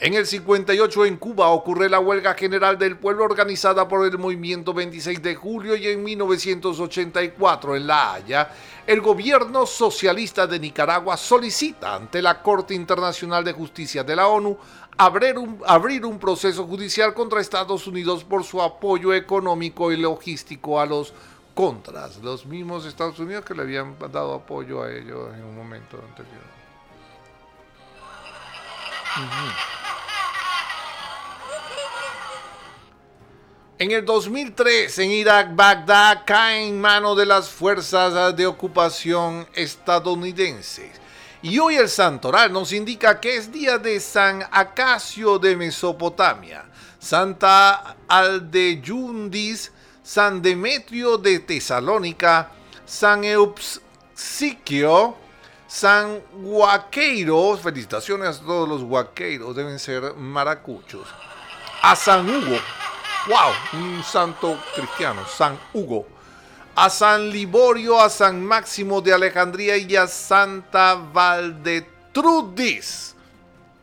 En 0.00 0.14
el 0.14 0.26
58 0.26 1.06
en 1.06 1.16
Cuba 1.16 1.48
ocurre 1.48 1.88
la 1.88 1.98
huelga 1.98 2.34
general 2.34 2.78
del 2.78 2.96
pueblo 2.96 3.24
organizada 3.24 3.88
por 3.88 4.06
el 4.06 4.16
movimiento 4.16 4.72
26 4.72 5.20
de 5.20 5.34
julio 5.34 5.74
y 5.74 5.88
en 5.88 6.04
1984 6.04 7.74
en 7.74 7.86
La 7.88 8.14
Haya, 8.14 8.48
el 8.86 9.00
gobierno 9.00 9.66
socialista 9.66 10.46
de 10.46 10.60
Nicaragua 10.60 11.16
solicita 11.16 11.96
ante 11.96 12.22
la 12.22 12.40
Corte 12.42 12.74
Internacional 12.74 13.42
de 13.42 13.52
Justicia 13.52 14.04
de 14.04 14.14
la 14.14 14.28
ONU 14.28 14.56
abrir 14.96 15.36
un, 15.36 15.60
abrir 15.66 16.06
un 16.06 16.20
proceso 16.20 16.64
judicial 16.64 17.12
contra 17.12 17.40
Estados 17.40 17.88
Unidos 17.88 18.22
por 18.22 18.44
su 18.44 18.62
apoyo 18.62 19.12
económico 19.12 19.90
y 19.90 19.96
logístico 19.96 20.80
a 20.80 20.86
los 20.86 21.12
contras, 21.54 22.18
los 22.18 22.46
mismos 22.46 22.86
Estados 22.86 23.18
Unidos 23.18 23.44
que 23.44 23.52
le 23.52 23.62
habían 23.62 23.98
dado 23.98 24.34
apoyo 24.34 24.80
a 24.80 24.92
ellos 24.92 25.34
en 25.34 25.42
un 25.42 25.56
momento 25.56 26.00
anterior. 26.08 26.58
En 33.80 33.92
el 33.92 34.04
2003, 34.04 34.98
en 34.98 35.12
Irak, 35.12 35.54
Bagdad 35.54 36.22
cae 36.26 36.66
en 36.66 36.80
manos 36.80 37.16
de 37.16 37.24
las 37.24 37.48
fuerzas 37.48 38.34
de 38.34 38.44
ocupación 38.44 39.46
estadounidenses. 39.54 40.90
Y 41.42 41.60
hoy 41.60 41.76
el 41.76 41.88
santoral 41.88 42.52
nos 42.52 42.72
indica 42.72 43.20
que 43.20 43.36
es 43.36 43.52
día 43.52 43.78
de 43.78 44.00
San 44.00 44.42
Acacio 44.50 45.38
de 45.38 45.54
Mesopotamia, 45.54 46.64
Santa 46.98 47.94
Aldeyundis, 48.08 49.70
San 50.02 50.42
Demetrio 50.42 51.16
de 51.16 51.38
Tesalónica, 51.38 52.50
San 52.84 53.22
Eupsiquio, 53.22 55.14
San 55.68 56.20
Guaqueiro, 56.32 57.56
felicitaciones 57.56 58.38
a 58.38 58.44
todos 58.44 58.68
los 58.68 58.82
guaqueiros, 58.82 59.54
deben 59.54 59.78
ser 59.78 60.14
maracuchos, 60.14 61.06
a 61.80 61.94
San 61.94 62.28
Hugo, 62.28 62.58
¡Wow! 63.28 63.52
Un 63.74 64.02
santo 64.02 64.58
cristiano, 64.74 65.24
San 65.26 65.58
Hugo. 65.74 66.06
A 66.74 66.88
San 66.88 67.28
Liborio, 67.28 68.00
a 68.00 68.08
San 68.08 68.42
Máximo 68.42 69.02
de 69.02 69.12
Alejandría 69.12 69.76
y 69.76 69.94
a 69.96 70.06
Santa 70.06 70.94
Valdetrudis. 70.94 71.54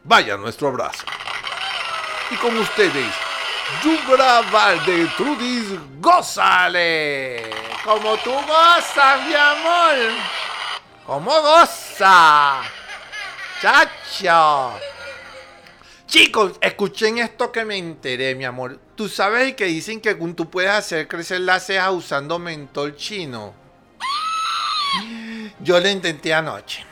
Vaya 0.03 0.35
nuestro 0.37 0.69
abrazo. 0.69 1.03
Y 2.31 2.35
con 2.37 2.57
ustedes, 2.57 3.13
Yugra 3.83 4.41
Valdetrudis, 4.51 5.65
gózale. 5.99 7.51
Como 7.83 8.17
tú 8.17 8.31
gozas, 8.31 9.27
mi 9.27 9.35
amor. 9.35 9.95
Como 11.05 11.29
goza. 11.41 12.63
Chacho. 13.61 14.79
Chicos, 16.07 16.53
escuchen 16.61 17.19
esto 17.19 17.51
que 17.51 17.63
me 17.63 17.77
enteré, 17.77 18.33
mi 18.33 18.45
amor. 18.45 18.84
Tú 18.95 19.09
sabes 19.09 19.55
que 19.55 19.65
dicen 19.65 19.99
que 19.99 20.15
tú 20.15 20.49
puedes 20.49 20.71
hacer 20.71 21.07
crecer 21.07 21.41
las 21.41 21.65
cejas 21.65 21.91
usando 21.91 22.39
mentol 22.39 22.95
chino. 22.95 23.53
Yo 25.59 25.79
lo 25.79 25.89
intenté 25.89 26.33
anoche. 26.33 26.85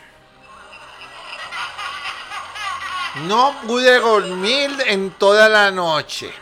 No 3.26 3.56
pude 3.68 4.00
dormir 4.00 4.72
en 4.88 5.12
toda 5.12 5.48
la 5.48 5.72
noche. 5.72 6.34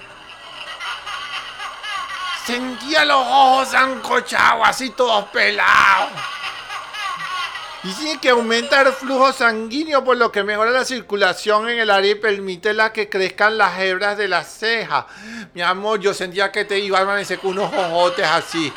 Sentía 2.45 3.05
los 3.05 3.17
ojos 3.17 3.73
ancochados, 3.75 4.67
así 4.67 4.89
todos 4.89 5.25
pelados. 5.25 6.30
Dicen 7.83 8.19
que 8.19 8.29
aumenta 8.29 8.81
el 8.81 8.93
flujo 8.93 9.33
sanguíneo 9.33 10.03
por 10.03 10.15
lo 10.15 10.31
que 10.31 10.43
mejora 10.43 10.69
la 10.69 10.85
circulación 10.85 11.67
en 11.67 11.79
el 11.79 11.89
área 11.89 12.11
y 12.11 12.15
permite 12.15 12.73
la 12.73 12.93
que 12.93 13.09
crezcan 13.09 13.57
las 13.57 13.79
hebras 13.79 14.19
de 14.19 14.27
las 14.27 14.53
cejas. 14.53 15.05
Mi 15.55 15.63
amor, 15.63 15.99
yo 15.99 16.13
sentía 16.13 16.51
que 16.51 16.63
te 16.63 16.77
iba 16.77 16.99
a 16.99 17.01
amanecer 17.01 17.39
con 17.39 17.51
unos 17.57 17.73
ojotes 17.73 18.27
así. 18.27 18.71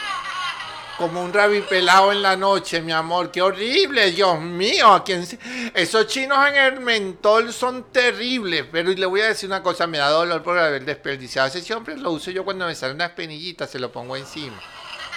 Como 0.96 1.22
un 1.22 1.34
rabipelado 1.34 2.12
en 2.12 2.22
la 2.22 2.34
noche, 2.34 2.80
mi 2.80 2.92
amor. 2.92 3.30
¡Qué 3.30 3.42
horrible! 3.42 4.10
Dios 4.12 4.40
mío. 4.40 5.02
quién 5.04 5.26
Esos 5.74 6.06
chinos 6.06 6.38
en 6.48 6.54
el 6.54 6.80
mentol 6.80 7.52
son 7.52 7.92
terribles. 7.92 8.64
Pero 8.72 8.90
le 8.90 9.04
voy 9.04 9.20
a 9.20 9.26
decir 9.26 9.50
una 9.50 9.62
cosa. 9.62 9.86
Me 9.86 9.98
da 9.98 10.08
dolor 10.08 10.42
por 10.42 10.56
haber 10.56 10.84
desperdiciado. 10.84 11.48
Ese 11.48 11.60
siempre 11.60 11.96
lo 11.96 12.12
uso 12.12 12.30
yo 12.30 12.44
cuando 12.44 12.64
me 12.64 12.74
salen 12.74 12.94
unas 12.94 13.10
penillitas. 13.10 13.70
Se 13.70 13.78
lo 13.78 13.92
pongo 13.92 14.16
encima. 14.16 14.58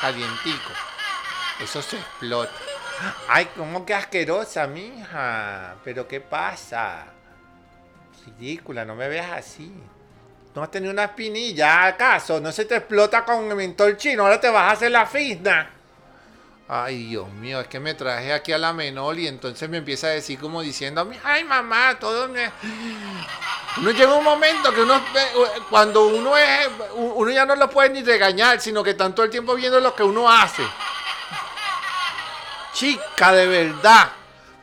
Calientico. 0.02 0.72
Eso 1.62 1.82
se 1.82 1.98
explota. 1.98 2.52
Ay, 3.28 3.50
cómo 3.56 3.86
que 3.86 3.94
asquerosa, 3.94 4.68
mija. 4.68 5.76
Pero 5.84 6.08
¿qué 6.08 6.22
pasa? 6.22 7.06
Ridícula, 8.26 8.86
no 8.86 8.96
me 8.96 9.08
veas 9.08 9.32
así. 9.32 9.72
No 10.56 10.64
has 10.64 10.72
tenido 10.72 10.92
una 10.92 11.06
espinilla, 11.06 11.86
¿acaso? 11.86 12.40
No 12.40 12.52
se 12.52 12.66
te 12.66 12.78
explota 12.78 13.24
con 13.24 13.48
el 13.48 13.56
mentol 13.56 13.96
chino, 13.96 14.24
ahora 14.24 14.40
te 14.40 14.50
vas 14.50 14.70
a 14.70 14.72
hacer 14.72 14.92
la 14.92 15.06
fisna. 15.06 15.70
Ay, 16.70 17.10
Dios 17.10 17.30
mío, 17.30 17.62
es 17.62 17.68
que 17.68 17.80
me 17.80 17.94
traje 17.94 18.34
aquí 18.34 18.52
a 18.52 18.58
la 18.58 18.74
menor 18.74 19.18
y 19.18 19.28
entonces 19.28 19.70
me 19.70 19.78
empieza 19.78 20.08
a 20.08 20.10
decir 20.10 20.38
como 20.40 20.62
diciendo, 20.62 21.10
ay 21.24 21.44
mamá, 21.44 21.98
todo 22.00 22.28
me... 22.28 22.52
Uno 23.78 23.92
llega 23.92 24.14
un 24.14 24.24
momento 24.24 24.74
que 24.74 24.82
uno, 24.82 25.00
cuando 25.70 26.08
uno 26.08 26.36
es, 26.36 26.68
uno 26.96 27.32
ya 27.32 27.46
no 27.46 27.56
lo 27.56 27.70
puede 27.70 27.92
ni 27.92 28.04
regañar, 28.04 28.60
sino 28.60 28.84
que 28.84 28.96
tanto 28.96 29.24
el 29.24 29.30
tiempo 29.30 29.56
viendo 29.56 29.80
lo 29.80 29.96
que 29.96 30.04
uno 30.04 30.30
hace 30.30 30.64
chica 32.78 33.32
de 33.34 33.48
verdad. 33.48 34.10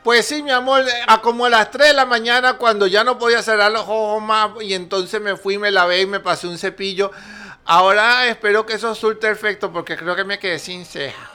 Pues 0.03 0.27
sí, 0.27 0.41
mi 0.41 0.51
amor, 0.51 0.85
a 1.07 1.19
como 1.19 1.45
a 1.45 1.49
las 1.49 1.71
3 1.71 1.89
de 1.89 1.93
la 1.93 2.05
mañana 2.05 2.53
cuando 2.53 2.87
ya 2.87 3.03
no 3.03 3.17
podía 3.17 3.41
cerrar 3.41 3.71
los 3.71 3.81
ojos 3.81 4.21
más 4.21 4.51
y 4.61 4.73
entonces 4.73 5.19
me 5.19 5.35
fui, 5.35 5.57
me 5.57 5.71
lavé 5.71 6.01
y 6.01 6.05
me 6.05 6.19
pasé 6.19 6.47
un 6.47 6.57
cepillo. 6.57 7.11
Ahora 7.65 8.27
espero 8.27 8.65
que 8.65 8.73
eso 8.73 8.93
suelte 8.93 9.29
efecto 9.29 9.71
porque 9.73 9.97
creo 9.97 10.15
que 10.15 10.23
me 10.23 10.39
quedé 10.39 10.59
sin 10.59 10.85
ceja. 10.85 11.29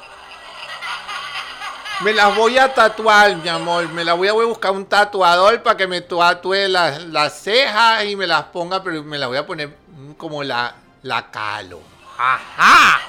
Me 2.03 2.15
las 2.15 2.35
voy 2.35 2.57
a 2.57 2.73
tatuar, 2.73 3.37
mi 3.37 3.49
amor. 3.49 3.89
Me 3.91 4.05
las 4.05 4.17
voy 4.17 4.29
a, 4.29 4.33
buscar 4.33 4.71
un 4.71 4.87
tatuador 4.87 5.63
para 5.63 5.77
que 5.77 5.87
me 5.87 6.01
tatúe 6.01 6.69
las, 6.69 7.03
las 7.03 7.43
cejas 7.43 8.05
y 8.05 8.17
me 8.17 8.27
las 8.27 8.45
ponga, 8.45 8.83
pero 8.83 9.03
me 9.03 9.19
las 9.19 9.29
voy 9.29 9.37
a 9.37 9.45
poner 9.45 9.77
como 10.17 10.43
la, 10.43 10.75
la 11.03 11.31
calo. 11.31 11.81
¡Ajá! 12.17 13.01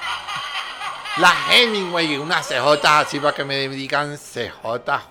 La 1.18 1.34
Hemingway, 1.50 2.16
una 2.16 2.40
CJ 2.40 2.84
así 2.84 3.20
para 3.20 3.34
que 3.34 3.44
me 3.44 3.68
digan 3.68 4.16
CJ 4.16 4.50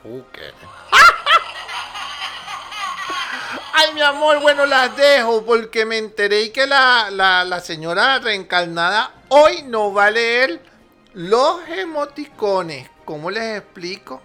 Hooker. 0.03 0.53
Ay, 3.73 3.93
mi 3.93 4.01
amor, 4.01 4.39
bueno, 4.41 4.65
las 4.65 4.95
dejo 4.95 5.45
porque 5.45 5.85
me 5.85 5.97
enteré 5.97 6.51
que 6.51 6.65
la, 6.65 7.09
la, 7.11 7.43
la 7.45 7.59
señora 7.59 8.19
reencarnada 8.19 9.11
hoy 9.29 9.63
no 9.63 9.93
va 9.93 10.05
a 10.05 10.11
leer 10.11 10.61
los 11.13 11.67
emoticones. 11.69 12.89
¿Cómo 13.05 13.29
les 13.29 13.59
explico? 13.59 14.21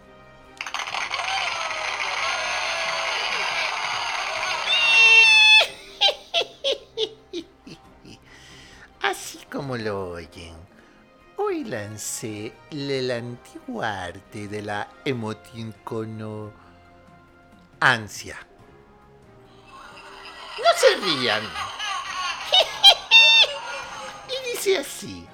Así 9.03 9.39
como 9.51 9.77
lo 9.77 10.11
oyen, 10.11 10.55
hoy 11.47 11.63
lancé 11.63 12.53
el 12.71 13.11
antiguo 13.11 13.81
arte 13.81 14.49
de 14.49 14.63
la 14.63 14.89
emoticono 15.05 16.53
ansia. 17.79 18.37
No 20.59 20.65
se 20.77 20.97
rían. 20.97 21.45
y 24.29 24.51
dice 24.51 24.79
así. 24.79 25.25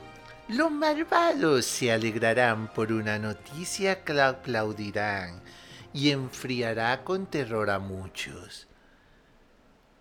Los 0.48 0.70
malvados 0.70 1.64
se 1.64 1.90
alegrarán 1.90 2.70
por 2.74 2.92
una 2.92 3.18
noticia 3.18 4.04
que 4.04 4.20
aplaudirán 4.20 5.40
y 5.94 6.10
enfriará 6.10 7.04
con 7.04 7.24
terror 7.24 7.70
a 7.70 7.78
muchos. 7.78 8.68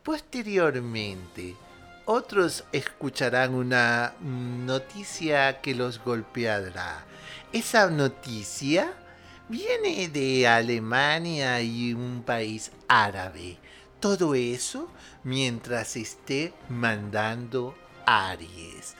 Posteriormente, 0.04 1.56
otros 2.12 2.66
escucharán 2.74 3.54
una 3.54 4.14
noticia 4.20 5.62
que 5.62 5.74
los 5.74 6.04
golpeará. 6.04 7.06
Esa 7.54 7.90
noticia 7.90 8.94
viene 9.48 10.10
de 10.10 10.46
Alemania 10.46 11.62
y 11.62 11.94
un 11.94 12.22
país 12.24 12.72
árabe. 12.90 13.58
Todo 14.02 14.36
eso 14.36 14.92
mientras 15.24 15.96
esté 15.96 16.54
mandando 16.68 17.76
Aries. 18.06 18.96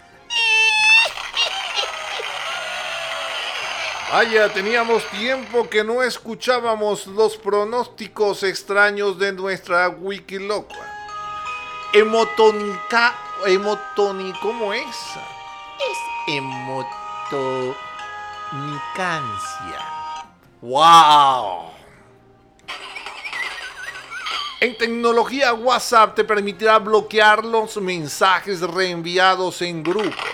Vaya, 4.10 4.54
teníamos 4.54 5.06
tiempo 5.10 5.70
que 5.70 5.84
no 5.84 6.02
escuchábamos 6.02 7.08
los 7.08 7.36
pronósticos 7.36 8.44
extraños 8.44 9.20
de 9.20 9.34
nuestra 9.34 9.90
Wikiloca. 9.90 10.91
Emotónica, 11.94 13.14
emotoni, 13.46 14.32
¿cómo 14.42 14.72
es? 14.72 14.86
Es 15.78 15.98
emotonicancia. 16.26 17.76
¡Wow! 20.62 21.72
En 24.62 24.78
tecnología 24.78 25.54
WhatsApp 25.54 26.16
te 26.16 26.24
permitirá 26.24 26.80
bloquear 26.80 27.44
los 27.44 27.76
mensajes 27.76 28.62
reenviados 28.62 29.62
en 29.62 29.84
grupo. 29.84 30.31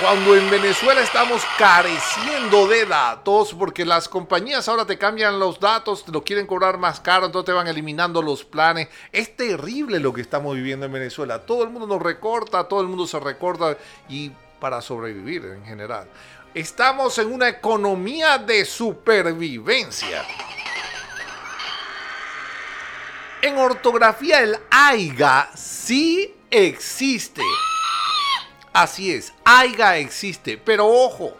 Cuando 0.00 0.36
en 0.36 0.50
Venezuela 0.50 1.00
estamos 1.00 1.42
careciendo 1.56 2.68
de 2.68 2.84
datos, 2.84 3.54
porque 3.54 3.82
las 3.86 4.10
compañías 4.10 4.68
ahora 4.68 4.84
te 4.84 4.98
cambian 4.98 5.38
los 5.38 5.58
datos, 5.58 6.04
te 6.04 6.12
lo 6.12 6.22
quieren 6.22 6.46
cobrar 6.46 6.76
más 6.76 7.00
caro, 7.00 7.24
entonces 7.24 7.46
te 7.46 7.52
van 7.52 7.66
eliminando 7.66 8.20
los 8.20 8.44
planes. 8.44 8.88
Es 9.10 9.34
terrible 9.34 9.98
lo 9.98 10.12
que 10.12 10.20
estamos 10.20 10.54
viviendo 10.54 10.84
en 10.84 10.92
Venezuela. 10.92 11.46
Todo 11.46 11.62
el 11.62 11.70
mundo 11.70 11.86
nos 11.86 12.02
recorta, 12.02 12.64
todo 12.64 12.82
el 12.82 12.88
mundo 12.88 13.06
se 13.06 13.18
recorta 13.18 13.78
y 14.06 14.30
para 14.60 14.82
sobrevivir 14.82 15.46
en 15.46 15.64
general. 15.64 16.06
Estamos 16.52 17.16
en 17.16 17.32
una 17.32 17.48
economía 17.48 18.36
de 18.36 18.66
supervivencia. 18.66 20.26
En 23.40 23.56
ortografía 23.56 24.40
el 24.40 24.58
AIGA 24.70 25.52
sí 25.54 26.34
existe. 26.50 27.42
Así 28.76 29.10
es, 29.10 29.32
aiga 29.42 29.96
existe, 29.96 30.58
pero 30.58 30.86
ojo, 30.86 31.34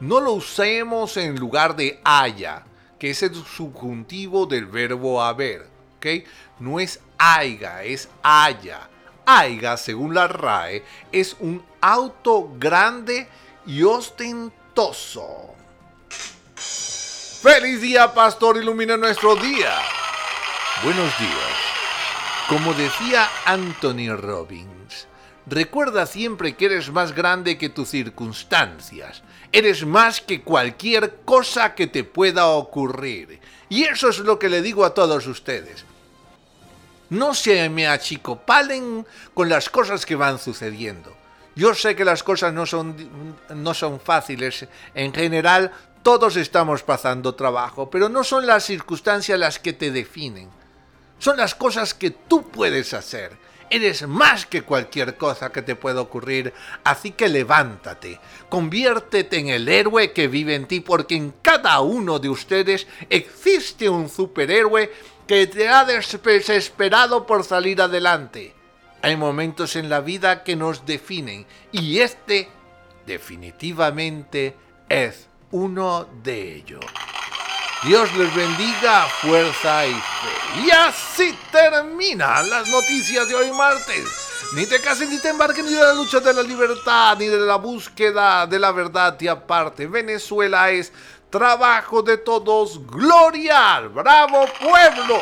no 0.00 0.18
lo 0.18 0.32
usemos 0.32 1.16
en 1.16 1.36
lugar 1.36 1.76
de 1.76 2.00
haya, 2.02 2.64
que 2.98 3.10
es 3.10 3.22
el 3.22 3.36
subjuntivo 3.36 4.46
del 4.46 4.66
verbo 4.66 5.22
haber, 5.22 5.68
¿ok? 5.98 6.06
No 6.58 6.80
es 6.80 6.98
aiga, 7.18 7.84
es 7.84 8.08
haya. 8.24 8.90
Aiga, 9.24 9.76
según 9.76 10.12
la 10.12 10.26
RAE, 10.26 10.82
es 11.12 11.36
un 11.38 11.64
auto 11.80 12.50
grande 12.58 13.28
y 13.64 13.84
ostentoso. 13.84 15.54
Feliz 16.56 17.80
día, 17.80 18.12
pastor, 18.12 18.56
ilumina 18.56 18.96
nuestro 18.96 19.36
día. 19.36 19.72
Buenos 20.82 21.16
días. 21.16 21.52
Como 22.48 22.74
decía 22.74 23.28
Anthony 23.44 24.12
Robbins, 24.16 24.71
Recuerda 25.46 26.06
siempre 26.06 26.54
que 26.54 26.66
eres 26.66 26.90
más 26.90 27.14
grande 27.14 27.58
que 27.58 27.68
tus 27.68 27.88
circunstancias. 27.88 29.22
Eres 29.50 29.84
más 29.84 30.20
que 30.20 30.42
cualquier 30.42 31.16
cosa 31.24 31.74
que 31.74 31.88
te 31.88 32.04
pueda 32.04 32.46
ocurrir. 32.46 33.40
Y 33.68 33.84
eso 33.84 34.08
es 34.10 34.20
lo 34.20 34.38
que 34.38 34.48
le 34.48 34.62
digo 34.62 34.84
a 34.84 34.94
todos 34.94 35.26
ustedes. 35.26 35.84
No 37.10 37.34
se 37.34 37.68
me 37.68 37.88
achicopalen 37.88 39.06
con 39.34 39.48
las 39.48 39.68
cosas 39.68 40.06
que 40.06 40.14
van 40.14 40.38
sucediendo. 40.38 41.14
Yo 41.54 41.74
sé 41.74 41.94
que 41.94 42.04
las 42.04 42.22
cosas 42.22 42.54
no 42.54 42.64
son, 42.64 43.36
no 43.54 43.74
son 43.74 44.00
fáciles. 44.00 44.66
En 44.94 45.12
general, 45.12 45.72
todos 46.02 46.36
estamos 46.36 46.82
pasando 46.82 47.34
trabajo, 47.34 47.90
pero 47.90 48.08
no 48.08 48.24
son 48.24 48.46
las 48.46 48.64
circunstancias 48.64 49.38
las 49.38 49.58
que 49.58 49.72
te 49.72 49.90
definen. 49.90 50.48
Son 51.18 51.36
las 51.36 51.54
cosas 51.54 51.94
que 51.94 52.10
tú 52.10 52.48
puedes 52.48 52.94
hacer 52.94 53.41
Eres 53.74 54.06
más 54.06 54.44
que 54.44 54.60
cualquier 54.60 55.16
cosa 55.16 55.50
que 55.50 55.62
te 55.62 55.76
pueda 55.76 56.02
ocurrir, 56.02 56.52
así 56.84 57.12
que 57.12 57.30
levántate, 57.30 58.20
conviértete 58.50 59.38
en 59.38 59.48
el 59.48 59.66
héroe 59.66 60.12
que 60.12 60.28
vive 60.28 60.54
en 60.54 60.66
ti, 60.66 60.80
porque 60.80 61.14
en 61.14 61.32
cada 61.40 61.80
uno 61.80 62.18
de 62.18 62.28
ustedes 62.28 62.86
existe 63.08 63.88
un 63.88 64.10
superhéroe 64.10 64.92
que 65.26 65.46
te 65.46 65.70
ha 65.70 65.86
desesperado 65.86 67.26
por 67.26 67.44
salir 67.44 67.80
adelante. 67.80 68.54
Hay 69.00 69.16
momentos 69.16 69.74
en 69.76 69.88
la 69.88 70.02
vida 70.02 70.44
que 70.44 70.54
nos 70.54 70.84
definen 70.84 71.46
y 71.72 72.00
este 72.00 72.50
definitivamente 73.06 74.54
es 74.90 75.28
uno 75.50 76.06
de 76.22 76.56
ellos. 76.56 76.84
Dios 77.84 78.14
les 78.14 78.32
bendiga, 78.32 79.06
fuerza 79.20 79.86
y 79.86 79.92
fe. 79.92 80.60
Y 80.64 80.70
así 80.70 81.36
terminan 81.50 82.48
las 82.48 82.68
noticias 82.68 83.28
de 83.28 83.34
hoy 83.34 83.50
martes. 83.50 84.04
Ni 84.54 84.66
te 84.66 84.80
cases 84.80 85.08
ni 85.08 85.18
te 85.18 85.30
embarques 85.30 85.64
ni 85.64 85.72
de 85.72 85.82
la 85.82 85.92
lucha 85.92 86.20
de 86.20 86.32
la 86.32 86.44
libertad, 86.44 87.16
ni 87.18 87.26
de 87.26 87.38
la 87.38 87.56
búsqueda 87.56 88.46
de 88.46 88.60
la 88.60 88.70
verdad 88.70 89.20
y 89.20 89.26
aparte. 89.26 89.88
Venezuela 89.88 90.70
es 90.70 90.92
trabajo 91.28 92.02
de 92.02 92.18
todos. 92.18 92.86
Gloria 92.86 93.74
al 93.74 93.88
bravo 93.88 94.46
pueblo. 94.60 95.20